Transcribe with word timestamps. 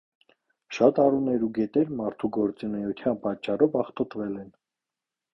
Շատ 0.75 0.99
առուներ 1.01 1.43
ու 1.47 1.49
գետեր 1.57 1.91
մարդու 1.99 2.29
գործունեության 2.37 3.19
պատճառով 3.27 3.77
աղտոտվել 3.83 4.33
են։ 4.45 4.49